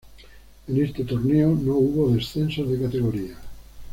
En 0.67 0.83
este 0.83 1.03
torneo 1.03 1.49
no 1.49 1.75
hubo 1.75 2.09
descensos 2.15 2.67
de 2.71 2.81
categoría. 2.81 3.37